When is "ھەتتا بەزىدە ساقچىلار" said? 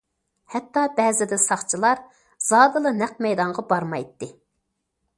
0.53-2.03